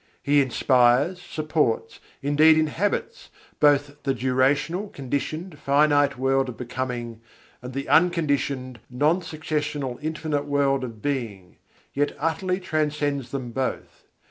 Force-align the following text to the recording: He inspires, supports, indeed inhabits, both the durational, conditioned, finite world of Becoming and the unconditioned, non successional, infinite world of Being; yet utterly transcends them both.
He 0.23 0.41
inspires, 0.41 1.21
supports, 1.21 1.99
indeed 2.23 2.57
inhabits, 2.57 3.29
both 3.59 4.01
the 4.01 4.15
durational, 4.15 4.91
conditioned, 4.91 5.59
finite 5.59 6.17
world 6.17 6.49
of 6.49 6.57
Becoming 6.57 7.21
and 7.61 7.73
the 7.73 7.87
unconditioned, 7.87 8.79
non 8.89 9.21
successional, 9.21 9.99
infinite 10.03 10.45
world 10.45 10.83
of 10.83 11.03
Being; 11.03 11.57
yet 11.93 12.15
utterly 12.17 12.59
transcends 12.59 13.29
them 13.29 13.51
both. 13.51 14.07